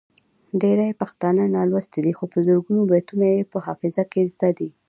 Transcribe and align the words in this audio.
ډیری 0.61 0.97
پښتانه 1.01 1.43
نالوستي 1.55 1.99
دي 2.05 2.13
خو 2.17 2.25
په 2.33 2.39
زرګونو 2.47 2.81
بیتونه 2.91 3.25
یې 3.33 3.49
په 3.51 3.57
حافظه 3.65 4.03
کې 4.11 4.21
زده 4.31 4.49
دي. 4.57 4.69